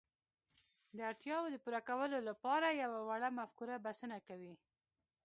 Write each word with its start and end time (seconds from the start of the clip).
د 0.95 0.99
اړتياوو 1.09 1.51
د 1.53 1.55
پوره 1.63 1.81
کولو 1.89 2.17
لپاره 2.29 2.67
يوه 2.83 2.99
وړه 3.09 3.29
مفکوره 3.39 3.75
بسنه 3.85 4.17
کوي. 4.27 4.53